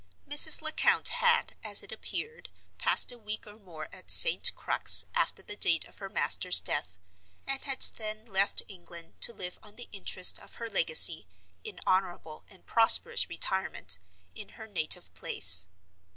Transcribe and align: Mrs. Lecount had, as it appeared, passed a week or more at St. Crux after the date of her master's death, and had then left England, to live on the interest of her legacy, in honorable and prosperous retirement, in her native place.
Mrs. 0.27 0.63
Lecount 0.63 1.09
had, 1.09 1.55
as 1.63 1.83
it 1.83 1.91
appeared, 1.91 2.49
passed 2.79 3.11
a 3.11 3.19
week 3.19 3.45
or 3.45 3.57
more 3.59 3.87
at 3.93 4.09
St. 4.09 4.51
Crux 4.55 5.05
after 5.13 5.43
the 5.43 5.55
date 5.55 5.85
of 5.85 5.99
her 5.99 6.09
master's 6.09 6.59
death, 6.59 6.97
and 7.45 7.63
had 7.65 7.81
then 7.81 8.25
left 8.25 8.63
England, 8.67 9.21
to 9.21 9.31
live 9.31 9.59
on 9.61 9.75
the 9.75 9.89
interest 9.91 10.39
of 10.39 10.55
her 10.55 10.67
legacy, 10.71 11.27
in 11.63 11.79
honorable 11.85 12.45
and 12.49 12.65
prosperous 12.65 13.29
retirement, 13.29 13.99
in 14.33 14.49
her 14.57 14.65
native 14.65 15.13
place. 15.13 15.67